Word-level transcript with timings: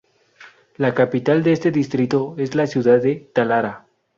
La 0.77 0.95
capital 0.95 1.43
de 1.43 1.51
este 1.53 1.69
distrito 1.69 2.33
es 2.39 2.55
la 2.55 2.65
ciudad 2.65 2.99
de 3.03 3.17
Talara. 3.35 3.85